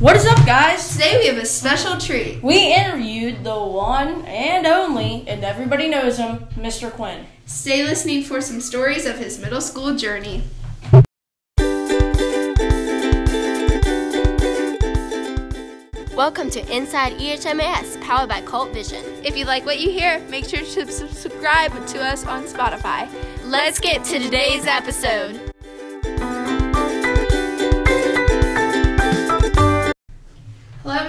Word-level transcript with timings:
What 0.00 0.16
is 0.16 0.24
up, 0.24 0.46
guys? 0.46 0.92
Today 0.94 1.18
we 1.18 1.26
have 1.26 1.36
a 1.36 1.44
special 1.44 1.98
treat. 1.98 2.42
We 2.42 2.74
interviewed 2.74 3.44
the 3.44 3.62
one 3.62 4.24
and 4.24 4.66
only, 4.66 5.28
and 5.28 5.44
everybody 5.44 5.90
knows 5.90 6.16
him, 6.16 6.46
Mr. 6.56 6.90
Quinn. 6.90 7.26
Stay 7.44 7.84
listening 7.84 8.22
for 8.22 8.40
some 8.40 8.62
stories 8.62 9.04
of 9.04 9.18
his 9.18 9.38
middle 9.38 9.60
school 9.60 9.94
journey. 9.94 10.44
Welcome 16.16 16.48
to 16.48 16.74
Inside 16.74 17.18
EHMIS, 17.18 18.00
powered 18.00 18.30
by 18.30 18.40
Cult 18.40 18.72
Vision. 18.72 19.04
If 19.22 19.36
you 19.36 19.44
like 19.44 19.66
what 19.66 19.80
you 19.80 19.90
hear, 19.90 20.18
make 20.30 20.46
sure 20.46 20.60
to 20.60 20.90
subscribe 20.90 21.72
to 21.88 22.02
us 22.02 22.24
on 22.24 22.44
Spotify. 22.44 23.06
Let's 23.44 23.78
get 23.78 24.02
to 24.04 24.18
today's 24.18 24.64
episode. 24.64 25.49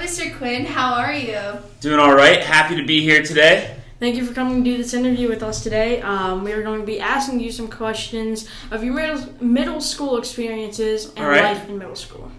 Mr. 0.01 0.35
Quinn. 0.35 0.65
How 0.65 0.95
are 0.95 1.13
you? 1.13 1.39
Doing 1.79 1.99
all 1.99 2.15
right. 2.15 2.41
Happy 2.41 2.75
to 2.75 2.83
be 2.83 3.01
here 3.01 3.21
today. 3.21 3.77
Thank 3.99 4.15
you 4.15 4.25
for 4.25 4.33
coming 4.33 4.63
to 4.63 4.71
do 4.71 4.75
this 4.75 4.95
interview 4.95 5.29
with 5.29 5.43
us 5.43 5.61
today. 5.61 6.01
Um, 6.01 6.43
we 6.43 6.53
are 6.53 6.63
going 6.63 6.79
to 6.79 6.85
be 6.87 6.99
asking 6.99 7.39
you 7.39 7.51
some 7.51 7.67
questions 7.67 8.49
of 8.71 8.83
your 8.83 8.95
middle, 8.95 9.31
middle 9.39 9.79
school 9.79 10.17
experiences 10.17 11.13
and 11.15 11.19
All 11.19 11.29
right. 11.29 11.43
life 11.43 11.69
in 11.69 11.77
middle 11.77 11.95
school. 11.95 12.31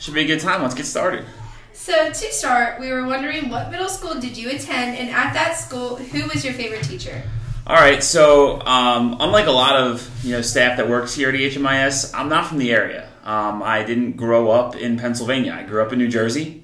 Should 0.00 0.14
be 0.14 0.22
a 0.22 0.26
good 0.26 0.40
time. 0.40 0.62
Let's 0.62 0.74
get 0.74 0.84
started. 0.84 1.26
So, 1.74 2.08
to 2.08 2.32
start, 2.32 2.80
we 2.80 2.90
were 2.90 3.06
wondering 3.06 3.50
what 3.50 3.70
middle 3.70 3.88
school 3.88 4.20
did 4.20 4.36
you 4.36 4.50
attend, 4.50 4.98
and 4.98 5.10
at 5.10 5.32
that 5.34 5.56
school, 5.56 5.94
who 5.94 6.26
was 6.26 6.44
your 6.44 6.54
favorite 6.54 6.82
teacher? 6.82 7.22
All 7.68 7.76
right. 7.76 8.02
So, 8.02 8.60
um, 8.62 9.16
unlike 9.20 9.46
a 9.46 9.52
lot 9.52 9.76
of 9.76 10.10
you 10.24 10.32
know 10.32 10.42
staff 10.42 10.76
that 10.78 10.88
works 10.88 11.14
here 11.14 11.28
at 11.28 11.36
HMIS, 11.36 12.12
I'm 12.14 12.28
not 12.28 12.48
from 12.48 12.58
the 12.58 12.72
area. 12.72 13.08
Um, 13.22 13.62
I 13.62 13.84
didn't 13.84 14.16
grow 14.16 14.50
up 14.50 14.74
in 14.74 14.98
Pennsylvania. 14.98 15.52
I 15.56 15.62
grew 15.62 15.82
up 15.82 15.92
in 15.92 16.00
New 16.00 16.08
Jersey. 16.08 16.59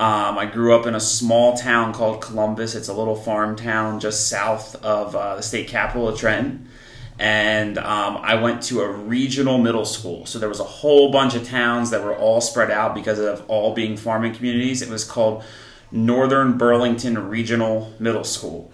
Um, 0.00 0.38
I 0.38 0.46
grew 0.46 0.74
up 0.74 0.86
in 0.86 0.94
a 0.94 1.00
small 1.00 1.58
town 1.58 1.92
called 1.92 2.22
Columbus. 2.22 2.74
It's 2.74 2.88
a 2.88 2.94
little 2.94 3.14
farm 3.14 3.54
town 3.54 4.00
just 4.00 4.28
south 4.28 4.82
of 4.82 5.14
uh, 5.14 5.36
the 5.36 5.42
state 5.42 5.68
capital 5.68 6.08
of 6.08 6.18
Trenton. 6.18 6.70
And 7.18 7.76
um, 7.76 8.16
I 8.16 8.36
went 8.36 8.62
to 8.62 8.80
a 8.80 8.90
regional 8.90 9.58
middle 9.58 9.84
school. 9.84 10.24
So 10.24 10.38
there 10.38 10.48
was 10.48 10.58
a 10.58 10.64
whole 10.64 11.12
bunch 11.12 11.34
of 11.34 11.46
towns 11.46 11.90
that 11.90 12.02
were 12.02 12.16
all 12.16 12.40
spread 12.40 12.70
out 12.70 12.94
because 12.94 13.18
of 13.18 13.44
all 13.46 13.74
being 13.74 13.98
farming 13.98 14.34
communities. 14.34 14.80
It 14.80 14.88
was 14.88 15.04
called 15.04 15.44
Northern 15.92 16.56
Burlington 16.56 17.28
Regional 17.28 17.92
Middle 17.98 18.24
School. 18.24 18.72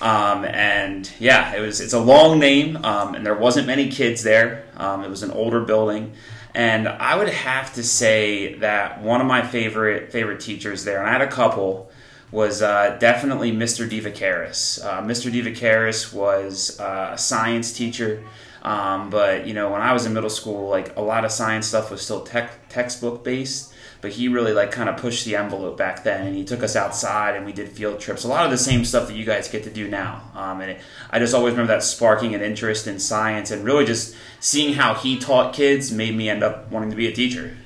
Um, 0.00 0.44
and 0.44 1.10
yeah, 1.18 1.52
it 1.52 1.60
was 1.60 1.80
it's 1.80 1.92
a 1.92 1.98
long 1.98 2.38
name, 2.38 2.76
um, 2.84 3.16
and 3.16 3.26
there 3.26 3.34
wasn't 3.34 3.66
many 3.66 3.90
kids 3.90 4.22
there. 4.22 4.66
Um, 4.76 5.02
it 5.02 5.10
was 5.10 5.22
an 5.22 5.32
older 5.32 5.60
building, 5.60 6.12
and 6.54 6.88
I 6.88 7.16
would 7.16 7.28
have 7.28 7.74
to 7.74 7.82
say 7.82 8.54
that 8.56 9.02
one 9.02 9.20
of 9.20 9.26
my 9.26 9.42
favorite 9.46 10.12
favorite 10.12 10.40
teachers 10.40 10.84
there, 10.84 10.98
and 10.98 11.08
I 11.08 11.12
had 11.12 11.22
a 11.22 11.30
couple, 11.30 11.89
was 12.32 12.62
uh, 12.62 12.96
definitely 13.00 13.52
Mr. 13.52 13.88
Divacaris. 13.88 14.84
Uh, 14.84 15.02
Mr. 15.02 15.32
Divacaris 15.32 16.12
was 16.12 16.78
uh, 16.78 17.10
a 17.12 17.18
science 17.18 17.72
teacher, 17.72 18.22
um, 18.62 19.10
but 19.10 19.46
you 19.46 19.54
know 19.54 19.70
when 19.70 19.82
I 19.82 19.92
was 19.92 20.06
in 20.06 20.14
middle 20.14 20.30
school, 20.30 20.68
like 20.68 20.96
a 20.96 21.00
lot 21.00 21.24
of 21.24 21.32
science 21.32 21.66
stuff 21.66 21.90
was 21.90 22.02
still 22.02 22.22
tech, 22.22 22.68
textbook 22.68 23.24
based 23.24 23.74
but 24.00 24.12
he 24.12 24.28
really 24.28 24.52
like 24.52 24.70
kind 24.70 24.88
of 24.88 24.96
pushed 24.96 25.24
the 25.24 25.36
envelope 25.36 25.76
back 25.76 26.04
then 26.04 26.26
and 26.26 26.36
he 26.36 26.44
took 26.44 26.62
us 26.62 26.76
outside 26.76 27.36
and 27.36 27.44
we 27.44 27.52
did 27.52 27.68
field 27.68 28.00
trips 28.00 28.24
a 28.24 28.28
lot 28.28 28.44
of 28.44 28.50
the 28.50 28.58
same 28.58 28.84
stuff 28.84 29.08
that 29.08 29.16
you 29.16 29.24
guys 29.24 29.48
get 29.48 29.64
to 29.64 29.70
do 29.70 29.88
now 29.88 30.22
um, 30.34 30.60
and 30.60 30.70
it, 30.72 30.80
i 31.10 31.18
just 31.18 31.34
always 31.34 31.52
remember 31.52 31.72
that 31.72 31.82
sparking 31.82 32.34
an 32.34 32.40
interest 32.40 32.86
in 32.86 32.98
science 32.98 33.50
and 33.50 33.64
really 33.64 33.84
just 33.84 34.14
seeing 34.40 34.74
how 34.74 34.94
he 34.94 35.18
taught 35.18 35.52
kids 35.52 35.92
made 35.92 36.14
me 36.14 36.28
end 36.28 36.42
up 36.42 36.70
wanting 36.70 36.90
to 36.90 36.96
be 36.96 37.06
a 37.06 37.12
teacher 37.12 37.56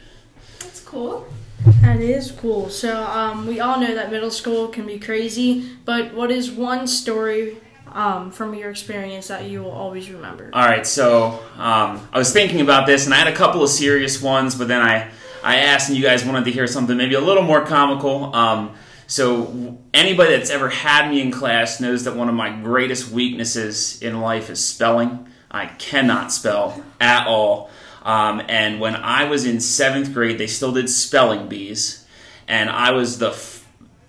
That's 0.58 0.80
cool. 0.80 1.26
That 1.80 2.00
is 2.00 2.30
cool. 2.32 2.68
So, 2.68 3.02
um, 3.04 3.46
we 3.46 3.60
all 3.60 3.80
know 3.80 3.94
that 3.94 4.10
middle 4.10 4.30
school 4.30 4.68
can 4.68 4.86
be 4.86 4.98
crazy, 4.98 5.68
but 5.84 6.12
what 6.14 6.30
is 6.30 6.50
one 6.50 6.86
story 6.86 7.56
um, 7.94 8.30
from 8.30 8.54
your 8.54 8.70
experience 8.70 9.28
that 9.28 9.44
you 9.44 9.62
will 9.62 9.70
always 9.70 10.10
remember? 10.10 10.50
all 10.52 10.64
right 10.64 10.86
so 10.86 11.40
um, 11.56 12.06
i 12.12 12.18
was 12.18 12.32
thinking 12.32 12.60
about 12.60 12.86
this 12.86 13.04
and 13.04 13.14
i 13.14 13.16
had 13.16 13.28
a 13.28 13.36
couple 13.36 13.62
of 13.62 13.70
serious 13.70 14.20
ones 14.20 14.54
but 14.54 14.66
then 14.68 14.80
i 14.80 15.08
i 15.42 15.56
asked 15.56 15.88
and 15.88 15.96
you 15.96 16.02
guys 16.02 16.24
wanted 16.24 16.44
to 16.44 16.50
hear 16.50 16.66
something 16.66 16.96
maybe 16.96 17.14
a 17.14 17.20
little 17.20 17.42
more 17.42 17.64
comical 17.64 18.34
um, 18.34 18.74
so 19.06 19.78
anybody 19.92 20.36
that's 20.36 20.50
ever 20.50 20.68
had 20.68 21.08
me 21.08 21.20
in 21.20 21.30
class 21.30 21.80
knows 21.80 22.04
that 22.04 22.16
one 22.16 22.28
of 22.28 22.34
my 22.34 22.50
greatest 22.50 23.10
weaknesses 23.10 24.00
in 24.02 24.20
life 24.20 24.50
is 24.50 24.64
spelling 24.64 25.28
i 25.50 25.66
cannot 25.66 26.32
spell 26.32 26.82
at 27.00 27.26
all 27.28 27.70
um, 28.04 28.42
and 28.48 28.80
when 28.80 28.94
i 28.96 29.24
was 29.24 29.44
in 29.44 29.60
seventh 29.60 30.12
grade 30.12 30.38
they 30.38 30.46
still 30.46 30.72
did 30.72 30.88
spelling 30.88 31.48
bees 31.48 32.06
and 32.46 32.70
i 32.70 32.90
was 32.90 33.18
the 33.18 33.30
f- 33.30 33.54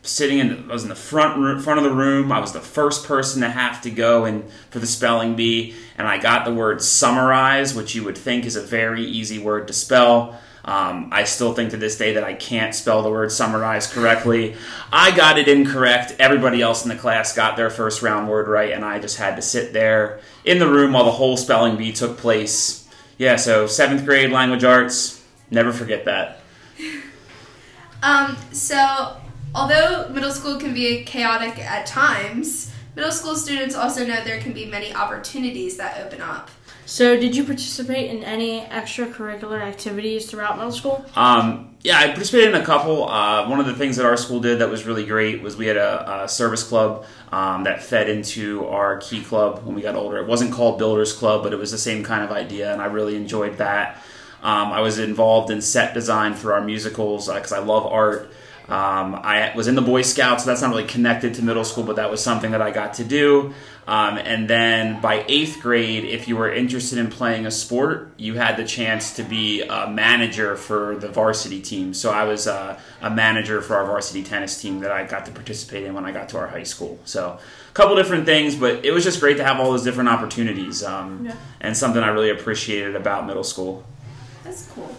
sitting 0.08 0.40
in 0.40 0.70
I 0.70 0.74
was 0.74 0.84
in 0.84 0.90
the 0.90 0.96
front 0.96 1.38
room, 1.38 1.60
front 1.60 1.80
of 1.80 1.84
the 1.84 1.94
room. 1.94 2.32
I 2.32 2.40
was 2.40 2.54
the 2.54 2.62
first 2.62 3.06
person 3.06 3.42
to 3.42 3.50
have 3.50 3.82
to 3.82 3.92
go 3.92 4.26
and 4.26 4.50
for 4.70 4.80
the 4.80 4.88
spelling 4.88 5.36
bee, 5.36 5.76
and 5.98 6.08
I 6.08 6.18
got 6.18 6.46
the 6.46 6.54
word 6.54 6.82
summarize, 6.82 7.74
which 7.74 7.96
you 7.96 8.04
would 8.04 8.18
think 8.18 8.46
is 8.46 8.56
a 8.56 8.62
very 8.62 9.04
easy 9.04 9.40
word 9.40 9.68
to 9.68 9.74
spell. 9.74 10.40
Um, 10.64 11.10
I 11.12 11.26
still 11.26 11.54
think 11.54 11.72
to 11.72 11.78
this 11.78 11.96
day 11.96 12.14
that 12.14 12.24
I 12.24 12.34
can't 12.34 12.74
spell 12.74 13.04
the 13.04 13.10
word 13.10 13.32
summarize 13.32 13.86
correctly. 13.86 14.56
I 14.92 15.16
got 15.16 15.38
it 15.38 15.48
incorrect. 15.48 16.16
Everybody 16.18 16.60
else 16.62 16.84
in 16.84 16.90
the 16.90 16.96
class 16.96 17.36
got 17.36 17.56
their 17.56 17.70
first 17.70 18.02
round 18.02 18.28
word 18.28 18.48
right, 18.48 18.72
and 18.72 18.84
I 18.84 19.00
just 19.00 19.18
had 19.18 19.36
to 19.36 19.44
sit 19.44 19.74
there 19.74 20.20
in 20.44 20.58
the 20.58 20.68
room 20.68 20.94
while 20.94 21.06
the 21.06 21.12
whole 21.12 21.38
spelling 21.38 21.78
bee 21.78 21.92
took 21.92 22.18
place. 22.18 22.85
Yeah, 23.18 23.38
so 23.38 23.68
seventh 23.68 24.06
grade 24.06 24.32
language 24.32 24.64
arts. 24.64 25.24
Never 25.50 25.72
forget 25.72 26.06
that. 26.06 26.40
Um, 28.04 28.38
so, 28.52 29.18
although 29.56 30.10
middle 30.10 30.30
school 30.30 30.60
can 30.60 30.76
be 30.76 31.04
chaotic 31.06 31.58
at 31.58 31.88
times, 31.88 32.72
middle 32.96 33.12
school 33.12 33.36
students 33.36 33.74
also 33.74 34.06
know 34.06 34.24
there 34.24 34.40
can 34.40 34.54
be 34.54 34.68
many 34.68 34.94
opportunities 34.94 35.78
that 35.78 36.00
open 36.06 36.22
up. 36.22 36.52
So, 36.86 37.20
did 37.20 37.36
you 37.36 37.44
participate 37.44 38.12
in 38.12 38.24
any 38.24 38.62
extracurricular 38.62 39.60
activities 39.60 40.30
throughout 40.30 40.58
middle 40.58 40.72
school? 40.72 41.04
Um, 41.16 41.76
yeah, 41.82 42.00
I 42.00 42.08
participated 42.08 42.54
in 42.54 42.62
a 42.62 42.66
couple. 42.66 43.10
Uh, 43.10 43.50
one 43.50 43.60
of 43.60 43.66
the 43.66 43.74
things 43.74 43.98
that 43.98 44.06
our 44.06 44.18
school 44.18 44.40
did 44.40 44.60
that 44.60 44.70
was 44.70 44.86
really 44.86 45.06
great 45.06 45.42
was 45.42 45.58
we 45.58 45.66
had 45.66 45.78
a, 45.78 46.24
a 46.24 46.30
service 46.30 46.64
club 46.64 47.06
um, 47.32 47.64
that 47.64 47.84
fed 47.84 48.08
into 48.08 48.68
our 48.68 48.98
key 48.98 49.24
club 49.24 49.66
when 49.66 49.76
we 49.76 49.82
got 49.82 49.96
older. 49.96 50.18
It 50.18 50.28
wasn't 50.28 50.54
called 50.54 50.78
Builders 50.78 51.12
Club, 51.12 51.44
but 51.44 51.54
it 51.54 51.58
was 51.58 51.72
the 51.72 51.78
same 51.78 52.04
kind 52.04 52.24
of 52.24 52.32
idea, 52.32 52.72
and 52.72 52.82
I 52.82 52.86
really 52.86 53.16
enjoyed 53.16 53.58
that. 53.58 54.02
Um, 54.44 54.72
I 54.72 54.82
was 54.82 55.00
involved 55.00 55.50
in 55.50 55.62
set 55.62 55.96
design 55.96 56.36
for 56.36 56.54
our 56.54 56.62
musicals 56.62 57.28
because 57.28 57.52
I 57.52 57.60
love 57.60 57.88
art. 57.88 58.32
Um, 58.68 59.14
I 59.16 59.54
was 59.56 59.68
in 59.68 59.76
the 59.76 59.82
Boy 59.82 60.02
Scouts, 60.02 60.44
so 60.44 60.50
that's 60.50 60.62
not 60.62 60.72
really 60.72 60.86
connected 60.88 61.36
to 61.36 61.44
middle 61.44 61.64
school, 61.64 61.84
but 61.84 61.98
that 61.98 62.10
was 62.10 62.24
something 62.24 62.52
that 62.52 62.62
I 62.64 62.72
got 62.72 62.96
to 62.96 63.04
do. 63.04 63.54
Um, 63.88 64.18
and 64.18 64.48
then 64.50 65.00
by 65.02 65.24
eighth 65.28 65.60
grade, 65.62 66.04
if 66.06 66.28
you 66.28 66.36
were 66.36 66.52
interested 66.52 66.98
in 66.98 67.10
playing 67.12 67.46
a 67.46 67.52
sport, 67.52 68.12
you 68.18 68.34
had 68.34 68.58
the 68.58 68.66
chance 68.66 69.16
to 69.18 69.24
be 69.24 69.62
a 69.62 69.88
manager 69.88 70.56
for 70.56 70.96
the 70.96 71.08
varsity 71.10 71.62
team. 71.62 71.94
So 71.94 72.10
I 72.10 72.24
was 72.24 72.48
uh, 72.48 72.80
a 73.04 73.12
manager 73.12 73.62
for 73.62 73.76
our 73.76 73.86
varsity 73.86 74.24
tennis 74.24 74.60
team 74.60 74.80
that 74.80 74.90
I 74.92 75.04
got 75.06 75.28
to 75.28 75.32
participate 75.32 75.84
in 75.84 75.94
when 75.94 76.04
I 76.06 76.12
got 76.12 76.30
to 76.30 76.40
our 76.40 76.48
high 76.48 76.64
school. 76.64 76.98
So 77.06 77.38
a 77.70 77.74
couple 77.74 77.96
different 77.96 78.26
things, 78.26 78.56
but 78.56 78.84
it 78.84 78.92
was 78.92 79.04
just 79.04 79.20
great 79.20 79.38
to 79.38 79.44
have 79.44 79.60
all 79.60 79.70
those 79.70 79.84
different 79.84 80.10
opportunities 80.10 80.84
um, 80.84 81.26
Yeah. 81.26 81.36
and 81.62 81.78
something 81.78 82.02
I 82.02 82.08
really 82.08 82.32
appreciated 82.32 82.96
about 82.96 83.28
middle 83.28 83.44
school. 83.44 83.84
That's 84.44 84.68
cool. 84.74 84.96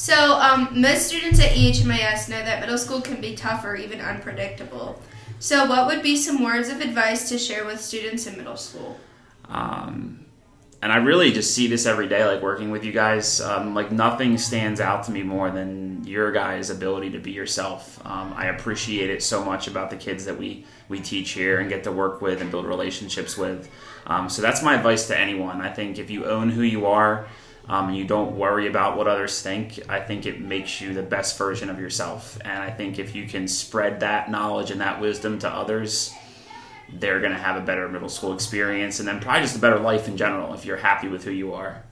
So, 0.00 0.40
um, 0.40 0.80
most 0.80 1.08
students 1.08 1.38
at 1.40 1.50
EHMIS 1.50 2.30
know 2.30 2.42
that 2.42 2.60
middle 2.60 2.78
school 2.78 3.02
can 3.02 3.20
be 3.20 3.34
tough 3.34 3.66
or 3.66 3.76
even 3.76 4.00
unpredictable. 4.00 4.98
So, 5.40 5.66
what 5.66 5.86
would 5.88 6.02
be 6.02 6.16
some 6.16 6.42
words 6.42 6.70
of 6.70 6.80
advice 6.80 7.28
to 7.28 7.36
share 7.36 7.66
with 7.66 7.82
students 7.82 8.26
in 8.26 8.38
middle 8.38 8.56
school? 8.56 8.98
Um, 9.50 10.24
and 10.80 10.90
I 10.90 10.96
really 10.96 11.32
just 11.32 11.54
see 11.54 11.66
this 11.66 11.84
every 11.84 12.08
day, 12.08 12.24
like 12.24 12.40
working 12.40 12.70
with 12.70 12.82
you 12.82 12.92
guys. 12.92 13.42
Um, 13.42 13.74
like 13.74 13.92
nothing 13.92 14.38
stands 14.38 14.80
out 14.80 15.04
to 15.04 15.10
me 15.10 15.22
more 15.22 15.50
than 15.50 16.02
your 16.06 16.32
guys' 16.32 16.70
ability 16.70 17.10
to 17.10 17.18
be 17.18 17.32
yourself. 17.32 18.00
Um, 18.06 18.32
I 18.34 18.46
appreciate 18.46 19.10
it 19.10 19.22
so 19.22 19.44
much 19.44 19.68
about 19.68 19.90
the 19.90 19.96
kids 19.96 20.24
that 20.24 20.38
we 20.38 20.64
we 20.88 21.00
teach 21.00 21.32
here 21.32 21.60
and 21.60 21.68
get 21.68 21.84
to 21.84 21.92
work 21.92 22.22
with 22.22 22.40
and 22.40 22.50
build 22.50 22.64
relationships 22.64 23.36
with. 23.36 23.68
Um, 24.06 24.30
so 24.30 24.40
that's 24.40 24.62
my 24.62 24.76
advice 24.76 25.08
to 25.08 25.20
anyone. 25.20 25.60
I 25.60 25.70
think 25.70 25.98
if 25.98 26.08
you 26.08 26.24
own 26.24 26.48
who 26.48 26.62
you 26.62 26.86
are 26.86 27.28
um, 27.68 27.94
you 27.94 28.04
don't 28.04 28.36
worry 28.36 28.66
about 28.66 28.96
what 28.96 29.06
others 29.06 29.40
think, 29.42 29.78
I 29.88 30.00
think 30.00 30.26
it 30.26 30.40
makes 30.40 30.80
you 30.80 30.92
the 30.92 31.02
best 31.02 31.38
version 31.38 31.70
of 31.70 31.78
yourself. 31.78 32.38
And 32.44 32.62
I 32.62 32.70
think 32.70 32.98
if 32.98 33.14
you 33.14 33.26
can 33.26 33.46
spread 33.46 34.00
that 34.00 34.30
knowledge 34.30 34.70
and 34.70 34.80
that 34.80 35.00
wisdom 35.00 35.38
to 35.40 35.48
others, 35.48 36.12
they're 36.92 37.20
going 37.20 37.32
to 37.32 37.38
have 37.38 37.56
a 37.56 37.64
better 37.64 37.88
middle 37.88 38.08
school 38.08 38.34
experience 38.34 38.98
and 38.98 39.06
then 39.06 39.20
probably 39.20 39.42
just 39.42 39.56
a 39.56 39.60
better 39.60 39.78
life 39.78 40.08
in 40.08 40.16
general 40.16 40.54
if 40.54 40.64
you're 40.64 40.78
happy 40.78 41.08
with 41.08 41.24
who 41.24 41.30
you 41.30 41.52
are. 41.52 41.82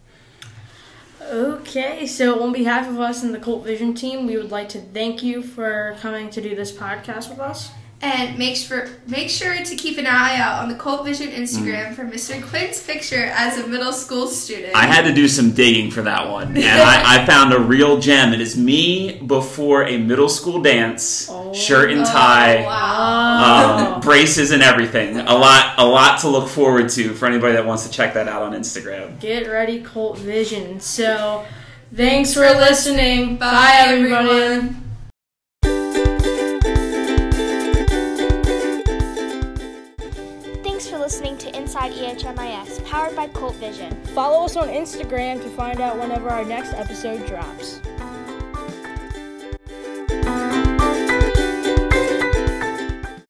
Okay, 1.20 2.06
so 2.06 2.42
on 2.42 2.52
behalf 2.52 2.88
of 2.88 2.98
us 3.00 3.22
and 3.22 3.34
the 3.34 3.38
Cult 3.38 3.64
Vision 3.64 3.92
team, 3.92 4.26
we 4.26 4.36
would 4.36 4.50
like 4.50 4.68
to 4.70 4.80
thank 4.80 5.22
you 5.22 5.42
for 5.42 5.96
coming 6.00 6.30
to 6.30 6.40
do 6.40 6.54
this 6.54 6.72
podcast 6.72 7.28
with 7.28 7.40
us. 7.40 7.70
And 8.00 8.38
make 8.38 8.54
sure 8.54 8.86
make 9.08 9.28
sure 9.28 9.56
to 9.56 9.74
keep 9.74 9.98
an 9.98 10.06
eye 10.06 10.36
out 10.38 10.62
on 10.62 10.68
the 10.68 10.76
Cult 10.76 11.04
Vision 11.04 11.30
Mm. 11.30 11.38
Instagram 11.40 11.94
for 11.96 12.04
Mr. 12.04 12.40
Quinn's 12.40 12.80
picture 12.80 13.24
as 13.34 13.58
a 13.58 13.66
middle 13.66 13.92
school 13.92 14.28
student. 14.28 14.72
I 14.76 14.86
had 14.86 15.02
to 15.06 15.12
do 15.12 15.26
some 15.26 15.50
digging 15.50 15.90
for 15.90 16.02
that 16.02 16.30
one, 16.30 16.48
and 16.56 16.64
I, 16.64 17.22
I 17.22 17.26
found 17.26 17.52
a 17.52 17.58
real 17.58 17.98
gem. 17.98 18.32
It 18.32 18.40
is 18.40 18.56
me 18.56 19.18
before 19.26 19.82
a 19.88 19.98
middle 19.98 20.28
school 20.28 20.62
dance, 20.62 21.28
shirt 21.52 21.90
and 21.90 22.06
tie, 22.06 22.58
Oh, 22.62 22.66
wow. 22.66 23.94
um, 23.96 24.00
braces 24.00 24.52
and 24.52 24.62
everything. 24.62 25.18
A 25.18 25.34
lot, 25.34 25.74
a 25.78 25.84
lot 25.84 26.20
to 26.20 26.28
look 26.28 26.48
forward 26.48 26.90
to 26.90 27.14
for 27.14 27.26
anybody 27.26 27.54
that 27.54 27.66
wants 27.66 27.84
to 27.84 27.90
check 27.90 28.14
that 28.14 28.28
out 28.28 28.42
on 28.42 28.52
Instagram. 28.52 29.18
Get 29.18 29.48
ready, 29.48 29.80
Cult 29.82 30.18
Vision. 30.18 30.78
So, 30.78 31.44
thanks 31.92 32.32
for 32.32 32.42
listening. 32.42 33.38
Bye, 33.38 33.74
everybody. 33.88 34.28
everyone. 34.30 34.68
Thanks 34.74 34.87
listening 41.08 41.38
to 41.38 41.56
Inside 41.56 41.92
EHMIS, 41.92 42.84
powered 42.84 43.16
by 43.16 43.28
Cult 43.28 43.54
Vision. 43.54 43.90
Follow 44.14 44.44
us 44.44 44.56
on 44.56 44.68
Instagram 44.68 45.42
to 45.42 45.48
find 45.48 45.80
out 45.80 45.98
whenever 45.98 46.28
our 46.28 46.44
next 46.44 46.74
episode 46.74 47.26
drops. 47.26 47.80